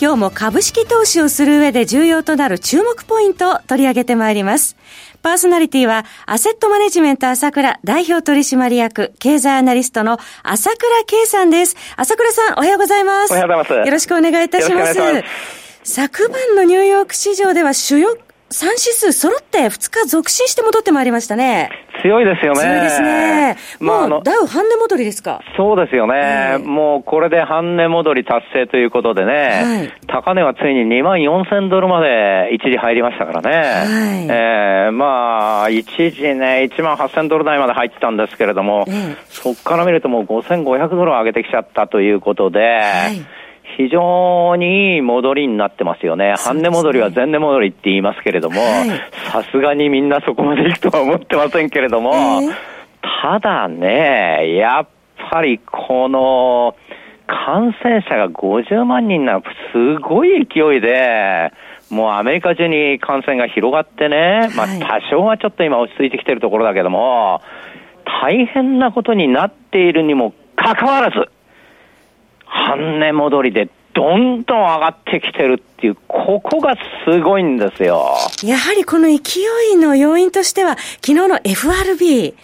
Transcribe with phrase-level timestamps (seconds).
[0.00, 4.74] 今日も株式投資をする上で重要となる注目ポイントを取り上げてまいります。
[5.20, 11.76] パーソナリティは、アセットマネジメント朝倉代表取締役、経済アナリストの朝倉慶さんです。
[11.96, 13.32] 朝倉さん、おはようございます。
[13.32, 13.86] おはようございます。
[13.86, 14.98] よろしくお願いいたします。
[14.98, 15.24] ます
[15.84, 18.16] 昨晩のニューヨーク市場では主要
[18.52, 21.70] 3指数揃って2日続伸して戻ってまいりましたね。
[22.02, 22.60] 強いですよね。
[22.60, 23.56] 強いですね。
[23.78, 25.40] もう、ダウ半値戻りですか？
[25.56, 26.58] そうですよね。
[26.58, 29.32] もうこれで半値戻り達成ということでね、
[29.62, 33.50] はい、高値はついに2万4000ドルまで一時入りましたからね。
[33.50, 33.62] は
[34.20, 38.86] い、えー、まあ、一時ね、1万8000ドル台まで入ってたんですけれども、
[39.28, 43.24] そこから見るともう5500ドル上げてきちゃったということで、はい
[43.80, 46.34] 非常にいい戻りになってますよね。
[46.36, 48.60] 半値戻りは前値戻りって言いますけれども、
[49.32, 52.52] さすがにみんなそこまでいくとは思ってませんけれども、えー、
[53.22, 54.88] ただね、やっ
[55.30, 56.76] ぱりこの、
[57.26, 59.40] 感染者が50万人な
[59.72, 61.52] すごい勢いで、
[61.88, 67.40] もうアメリカ中に感染が広がってね、まあ多少はちょっと今落ち着いてきてるところだけども、
[68.04, 71.30] 大変なことになっているにもかかわらず、
[72.50, 78.16] 半値戻りでどんどん上がってきてるっていう、ここがすごいんですよ。
[78.44, 79.40] やはりこの勢
[79.72, 82.34] いの要因としては、昨日の FRB、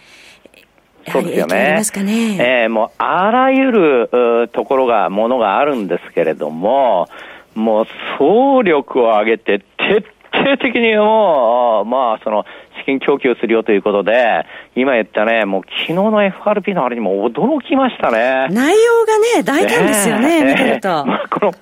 [1.13, 1.83] そうですよね。
[2.03, 7.09] ねえー、もうあらゆるところが、ものがあるんですけれども、
[7.55, 7.87] もう
[8.19, 12.45] 総力を上げて徹底的にもう、まあ、その、
[12.87, 18.47] 資金供給するよということで、今言ったね、もう昨日の FRP のあれにも驚きましたね。
[18.51, 20.89] 内容がね、大胆ですよね、ね見てると。
[21.05, 21.53] まあ、この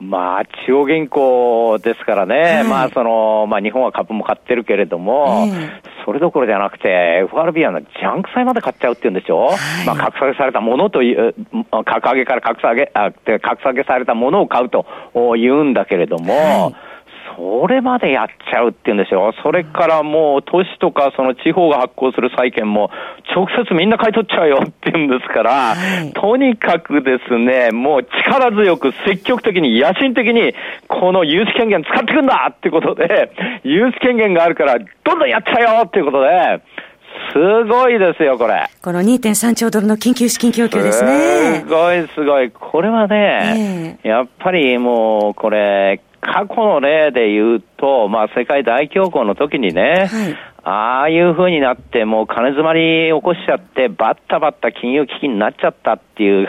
[0.00, 11.34] まあ、地方銀行ですからね、はい、まあ、その、まあ、日本は株も買ってるけれども、えー、それどころじゃなくて、FRB はジャンク債まで買っちゃうって言うんでしょ、はい、まあ、格下げされたものという、
[11.84, 14.86] 格上げから格下げ、あ、格下げされたものを買うと
[15.36, 16.88] 言うんだけれども、はい
[17.36, 19.32] それまでやっちゃうって言うんですよ。
[19.42, 22.90] それからもう都市とかその地方が発行する債券も
[23.34, 30.54] 直接みんな買い取っちゃうよって言うんですから、はい、とにかくですね、もう力強く積極的に野心的に
[30.88, 33.32] この融資権限使ってくんだってことで、
[33.64, 36.62] 融資権限があるからどんどんやっちゃうよっていうことで、
[37.32, 38.68] すごいですよ、これ。
[38.82, 41.60] この2.3兆ドルの緊急資金供給ですね。
[41.60, 42.50] すごい、すごい。
[42.50, 56.48] これはね、えー、やっぱりもう、これ、過去の例で言うと、まあ、世界大恐慌の時にね、はい、ああいう風になって、もう金詰まり起こしちゃって、バッタバッタ金融危機になっちゃったっていう、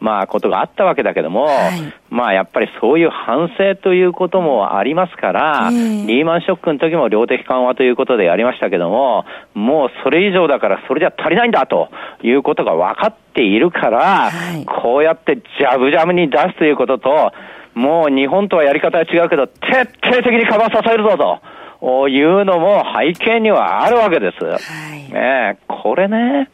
[0.00, 11.88] まあ、ことがあったわけだけども、はい、まあ、やっぱりそういう反省ということもありますから、リーマンショックの時も量的緩和ということでやりましたけども、もうそれ以上だからそれじゃ足りないんだと
[12.22, 17.32] いうことが分かっているから、はい、こうやってジャブジャブに出すということと、
[17.74, 21.40] もう日本とはやり方は違うけど、徹底的にカバン支えるぞ
[21.80, 24.44] というのも背景にはあるわけです。
[24.44, 24.58] は
[24.94, 26.50] い、ねこれね、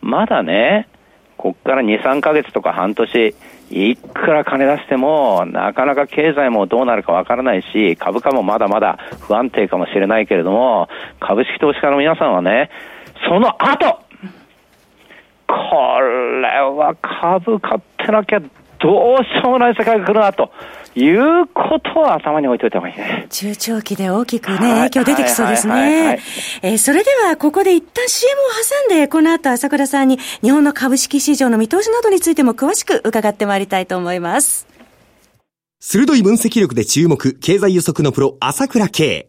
[0.00, 0.88] まだね、
[1.36, 3.34] こっから2、3ヶ月とか半年、
[3.70, 10.88] いくら金出しても、なかなか経済もどうなるかわからないし、株価もまだまだ不安定かもしれないけれども、
[11.20, 12.70] 株式投資家の皆さんはね、
[13.28, 14.00] その後、
[15.48, 18.40] これは株買ってなきゃ
[18.80, 20.50] どうしようもない世界が来るなと。
[20.98, 23.26] いうことは頭に置いといた方がいいね。
[23.28, 26.20] 中長期で大きくね、影響出てきそうですね。
[26.62, 28.44] えそれでは、ここで一旦 CM を
[28.88, 34.66] 挟んで、この後朝倉さんに日本の株式市場の見通しなどについても詳しく伺ってまいりたいと思います。
[35.80, 39.28] 鋭い分析力で注目、経済予測のプロ、朝倉慶。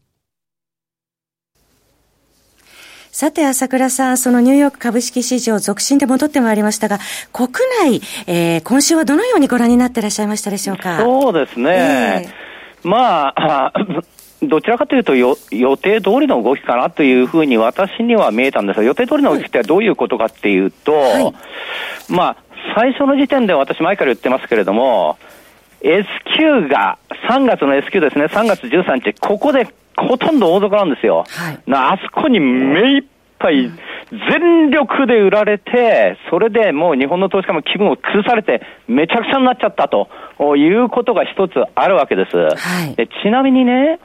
[3.21, 6.97] さて、朝倉さん、そのニューヨーク株式市場続伸で戻ってまいりましたが、
[7.31, 7.49] 国
[7.83, 10.97] 内、えー、今週はどのようにご覧になっていらっしゃいましたでしょうか？
[10.97, 12.25] そうですね。
[12.81, 13.73] えーまあ、
[14.41, 15.35] どちらかというと予
[15.77, 21.33] 定通りの動きかなというふうに私には見えたんですが、予定通りの動きってどういうことかっていうと、はい、
[22.09, 22.37] まあ、
[22.75, 25.19] 最初の時点で私前から言ってますけれども、
[25.83, 26.07] S
[26.37, 26.97] q が、
[27.29, 29.67] 3月の S q ですね、3月13日、ここで
[29.97, 31.25] ほとんど大底なんですよ。
[31.27, 33.03] はい、あそこに目いっ
[33.39, 33.71] ぱい
[34.29, 40.09] 全力で売られて、それでもう日本の投資家も気分を崩されて、めちゃくちゃになっちゃったと
[40.55, 42.37] いうことが一つあるわけです。
[42.37, 43.99] はい、でちなみにね、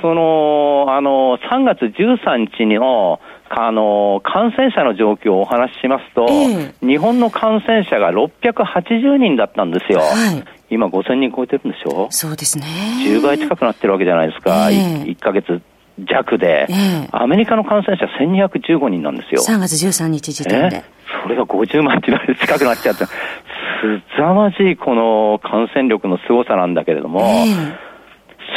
[0.00, 3.20] その、あの、3月13日の、
[3.54, 10.00] あの、感染者の状況をお話ししますと、えー、日本の感染者が680人だったんですよ。
[10.00, 10.44] はい、
[10.74, 12.08] 今5000人超えてるんでしょ？
[12.10, 12.64] そうですね。
[13.06, 14.70] 10倍近くなってるわけじゃないですか。
[14.70, 15.60] えー、1, 1ヶ月
[15.98, 19.42] 弱で、えー、アメリカの感染者1215人なんですよ。
[19.42, 20.82] 3月13日時点で。
[21.22, 22.18] それが50万近
[22.58, 23.10] くなっちゃって、す
[24.16, 27.91] ざまじいこの感染力の凄さなんだけれども、えー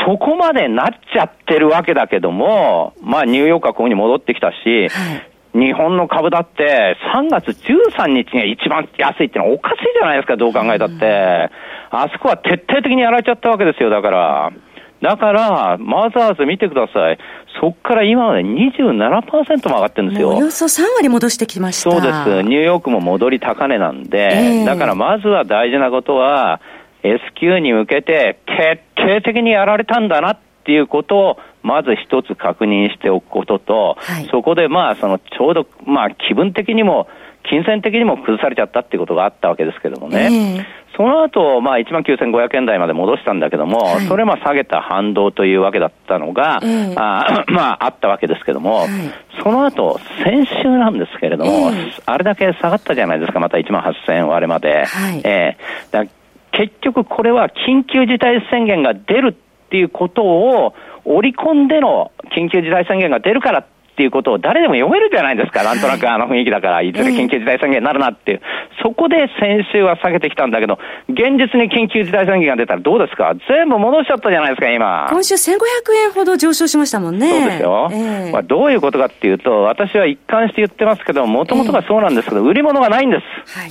[0.06, 11.50] そこまでなっちゃってるわけだけども、まあニューヨークはここに戻ってきたし、はい日本の株だって3月13日が一番安いってのはおかしいじゃないですか、どう考えたって。
[11.92, 14.52] あそこは徹底的にやられちゃったわけですよ、だから。
[15.02, 17.18] だから、マザーズ見てください。
[17.62, 20.36] そこから今まで27%も上がってるんですよ。
[20.36, 21.92] およそ3割戻してきました。
[21.92, 22.44] そうです。
[22.44, 26.60] ニューヨークも戻り高値なんで、えー、だからまずは大事なことは、
[27.04, 37.08] S q に向けて徹底的にやられたんだなっていうことを、まず一つ確認しておくことと、はい、そこでまあ、そのちょうど、まあ気分的にも、
[37.50, 40.30] 金銭的にも崩されちゃったっていうことがあったわけですけどもね。
[40.32, 48.90] えーその後、まあ、1万9500円台まで戻したんだけども、はい、それまあ下げた反動というわけだったのが、えー、あまあ、あったわけですけども、はい、
[49.44, 54.86] その後、先週なんですけれども、えー、あれだけ下がったじゃないですか、また1万8000円割れまで。
[54.86, 56.08] はい、えー、
[56.58, 60.74] 結局これは緊急事態宣言が出るっていうことを
[61.04, 63.66] 織り込んでの緊急事態宣言が出るからっ
[63.98, 65.64] ていうことを誰でも読めるじゃないですか。
[65.68, 68.42] なんとなくあの雰囲気だから、いずれ緊急事態宣言になるなっていう。
[68.84, 70.78] そこで先週は下げてきたんだけど、
[71.10, 73.34] 現実に緊急事態宣言が出たらどうですか？
[73.48, 75.08] 全部戻しちゃったじゃないですか、今。
[75.10, 75.56] 今週1500
[76.08, 77.28] 円ほど上昇しましたもんね。
[77.30, 77.90] そうですよ。
[77.92, 83.58] えー、まあ、どういうことかっていうと、私は一貫して言ってますけど、もともとがそうなんですけど、売り物がないんです。
[83.60, 83.70] はい、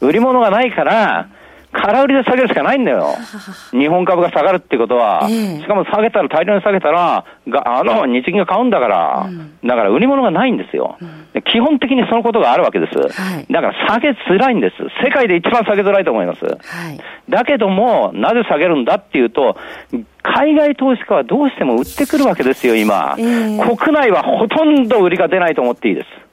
[0.00, 1.26] 売り物がないから、
[1.74, 3.16] 空売りで下げるしかないんだよ。
[3.72, 12.96] 日本株が下がるってことは、えー、しかも下げたら、大量に下げたら、があの、日銀が買うんだから、うん、だから売り物がないんですよ、うん、基本的にそのことがあるわけです。
[12.98, 14.76] はい、だから下げづらいんです。
[15.04, 16.44] 世界で一番下げづらいと思います。
[16.44, 16.56] はい、
[17.28, 19.56] だけども、なぜ下げるんだっていうと、
[20.22, 23.14] 海外投資家はどうしても売ってくるわけですよ、今。
[23.18, 26.23] えー、国内はほとんど売りが出ないと思っていいです。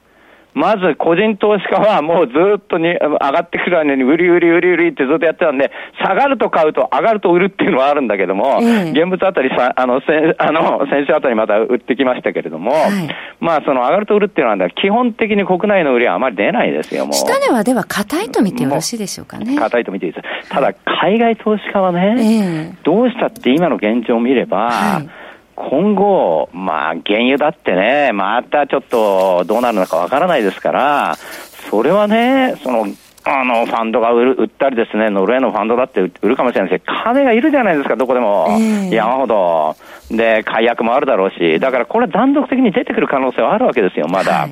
[0.54, 5.70] まず個人投資家はもうずっとに上がってくる間に売り売り売り売りってずっとやってたんで、
[6.02, 13.08] 下がると買うと上がると売るっていうのはあるんだけども、現物あたりさ、あの、せあの、先週あたりまた売ってきましたけれども、はい、
[13.40, 17.12] まあその上がると売るっていうのは基本的に国内の売りはあまり出ないですよ、もう。
[17.14, 19.56] 下値はでは硬いと見てよろしいでしょうかね。
[19.56, 20.48] 硬いと見ていいです。
[20.50, 25.21] ただ海外投資家はね、えー、どうしたって今の現状を見れば、はい
[25.70, 31.16] 今後、まあ、原油だってね、またちょっとどうなるのかわからないですから、
[31.70, 32.86] それはね、その、
[33.24, 38.48] あの、ファンドが売る売ったりですね、ノルウェーのファンドだって売るかもしれないですけど、金がいるじゃないですか、どこでも。
[38.50, 39.76] えー、山ほど。
[40.10, 44.32] で、解約もあるだろうし、だからこれ断続的に出てくる可能性はあるわけですよ、まだ。
[44.32, 44.50] はい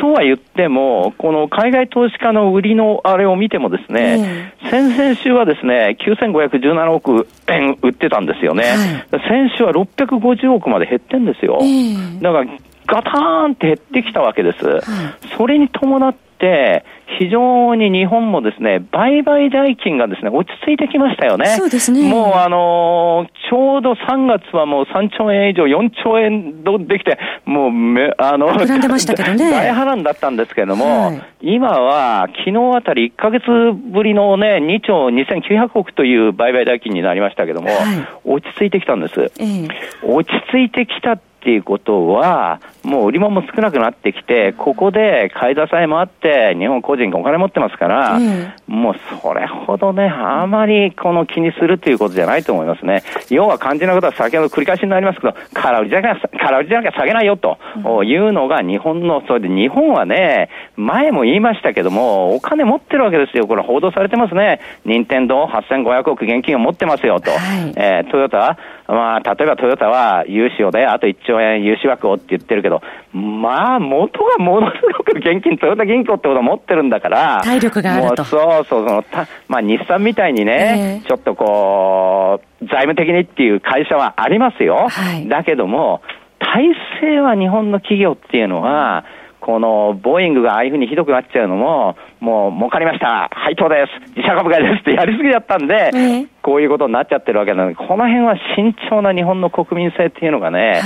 [0.00, 8.64] そうは言っても、この海外投資家の売りのあれを見てもですね、えー、先々週はですね、9517億円売ってたんですよね。
[9.10, 11.58] はい、先週は650億まで減ってんですよ。
[11.60, 12.46] えー、だから、
[12.86, 14.64] ガターンって減ってきたわけです。
[14.64, 14.82] はい、
[15.36, 16.25] それに伴って、
[17.18, 21.46] 非常に日本もですね、売買代金がですね、落ち着いてきましたよね。
[21.56, 22.08] そうですね。
[22.08, 29.50] もうあのー、ちょうど3月はもう3兆円以上、4兆円できて、もうめ、あの、膨らんでましたけどね。
[29.50, 37.76] 大波乱だったんですけれども、はい、今は昨日あたり1ヶ月ぶりのね、2兆2900億という売買代金になりましたけども、はい、
[38.24, 39.32] 落ち着いてきたんです。
[39.38, 39.68] えー、
[40.02, 53.02] 落ち着いてきたっていうことは、もう売り物も少なくなってきて、ここで買い支えもあって、日本個人がお金持ってますから、うん、もうそれほどね、あまりこの気にするということじゃないと思いますね。
[53.28, 57.58] 要は肝心なことは先ほど繰り返しになりますけど、空売りじゃなきゃ、空売りじゃなきゃ下げないよと
[58.04, 63.48] いうのが日本の、それで日本はね、前も言いましたけども、お金持ってるわけですよ。
[63.48, 64.60] これ報道されてますね。
[64.84, 67.32] 任天堂8500億現金を持ってますよと。
[67.32, 68.56] はい、えー、トヨタ
[68.88, 72.75] まあ、例えばトヨタは融資をね、あと1兆円融資枠をって言ってるけど、
[73.12, 78.24] まあ、元がものすごく現金、トヨタ銀行ってことを持ってるんだから、体力があると。
[78.24, 84.88] そうそう、そのたまあ、日産みたいにね、えー、ちょっとこう、財務的にっていう会社はありますよ。
[84.88, 86.02] はい、だけども、
[86.38, 89.04] 体制は日本の企業っていうのは、
[89.46, 100.82] このボーイングがああいうふうにひどくなっちゃうのも、もう儲かりました、配当です、自社株買いですってやりすぎだったんで、えー、こういうことになっちゃってるわけなので、この辺は慎重な日本の国民性っていうのがね、はい、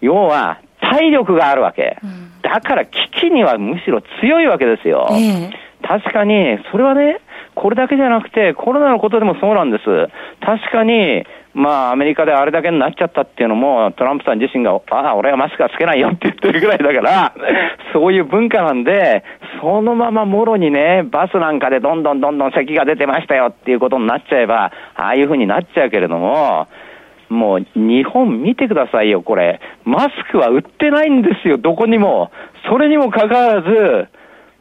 [0.00, 0.58] 要は
[0.90, 5.08] 体力があるわけ、うん、だから危機にはむしろ強いわけですよ。
[5.10, 5.52] えー、
[5.86, 7.20] 確かに、それはね、
[7.54, 9.84] これだけじゃなくて、コロナのことでもそうなんです。
[10.40, 17.34] 確かに、まあ、アメリカであれだけになっちゃったっていうのも、トランプさん自身が、ああ、俺はマスクはつけないよって言ってるぐらいだから、
[17.92, 19.24] そういう文化なんで、
[19.60, 26.68] そのままもろにね、バスなんかでどんどんどんどん咳が出てましたよっていうことになっちゃえば、ああいうふうになっちゃうけれども、
[27.28, 29.60] もう日本見てくださいよ、これ。
[29.84, 32.30] マスクは売ってないんですよ、どこにも。
[32.68, 34.08] それにもかかわらず、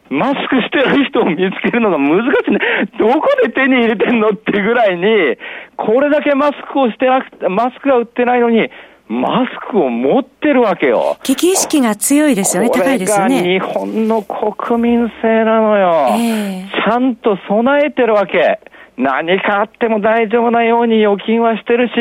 [0.10, 2.60] マスクしてる人を見つけるのが難しいね。
[2.98, 5.38] どこで手に入れてんのってぐらいに、
[5.76, 8.70] これだけマスクをしてなくて、マスクが売ってないのに、
[9.10, 11.18] マスクを持ってるわけよ。
[11.24, 13.42] 危機意識が強いですよね、高いですよね。
[13.42, 16.70] 日本の国民性なのよ、えー。
[16.70, 18.60] ちゃんと備えてるわけ。
[18.98, 21.94] 何かあっても大丈夫なように預金はしてるし、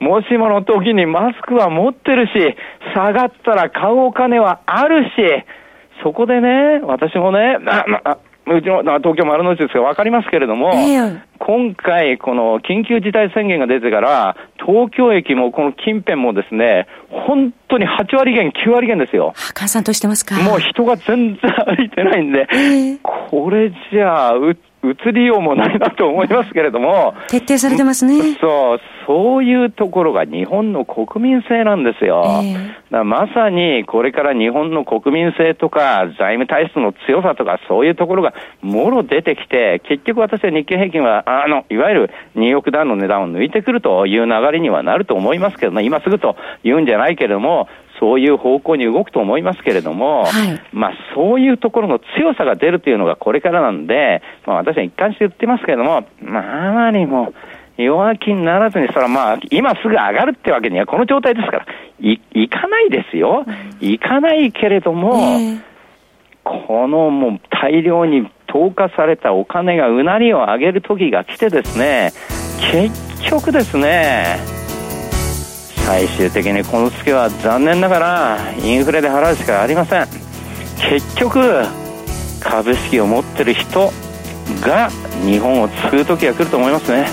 [0.00, 2.32] もしもの時にマスクは持ってるし、
[2.94, 5.10] 下がったら買うお金はあるし、
[6.02, 19.32] そこでね、私もね、まあ、うちの東京丸の内ですが分かりますけれども、えー、今回、この緊急事態宣言が出てから、東京駅もこの近辺もですね、本当に8割減、9割減ですよ。
[19.54, 20.34] 閑散としてますか？
[20.42, 27.14] もう人が全然歩いてないんで、えー、これじゃあ、う移りようもないなと思いますけれども。
[27.28, 28.36] 徹底されてますね。
[28.40, 32.24] そう、そういうところが日本の国民性なんですよ。
[32.42, 47.68] えー、まさにこれから日本の国民性とか財務体質の強さとかそういうところがもろ出てきて、結局私は日経平均は、あの、いわゆるニューヨークダウンの値段を抜いてくるという流れにはなると思いますけどね、今すぐと言うんじゃないけれども、
[48.02, 57.32] そういう方向に動くと思いますけれども、はい、まあそういうところの強さが出るというのがこれからなんで、まあ私は一貫して言ってますけれども、まあまりも
[57.76, 61.66] 弱気にならずに、それはまあ今すぐ上がるってわけにはこの状態ですから、
[62.00, 63.46] い、いかないですよ。
[63.80, 65.60] いかないけれども、えー、
[66.42, 72.10] このもう大量に投下されたお金がうなりを上げる時が来てですね、
[72.72, 74.38] 結局ですね、
[75.86, 80.06] 最終的にこの月は残念ながらインフレで払うしかありません。
[80.90, 81.64] 結局
[82.40, 83.92] 株式を持ってる人
[84.60, 84.90] が
[85.24, 87.06] 日本を救う時が来ると思いますね。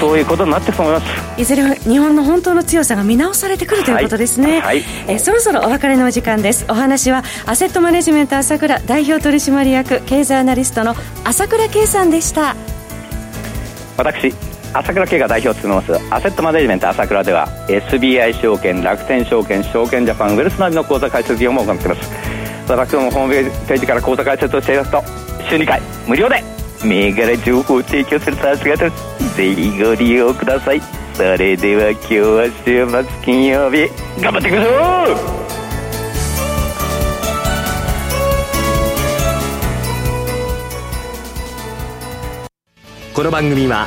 [0.00, 1.40] そういうことになっていくと思います。
[1.40, 4.60] いずれ日本の本当の強さが見直されてくるということですね、はい。
[4.60, 6.66] はい、えそろそろお別れのお時間です。
[6.68, 10.94] お話はアセットマネジメント朝倉代表取締役経済アナリストの
[11.24, 12.54] 朝倉圭さんでした。
[13.96, 14.32] 私
[14.72, 22.10] 朝倉慶が代表を務めますアセットマネジメント朝倉では SBI 証券楽天証券証券ジャパンウェルスナビの口座開設業務を行っています。
[22.68, 23.32] 私どもホーム
[23.66, 25.02] ページから口座開設をしていますと
[25.48, 26.44] 週2回無料で
[26.84, 28.96] 銘柄情報を提供するサービスがありま
[29.30, 29.36] す。
[29.36, 30.80] ぜひご利用ください。
[31.14, 33.88] それでは今日は週末金曜日
[34.22, 35.48] 頑張っていきましょう!
[43.14, 43.86] この番組は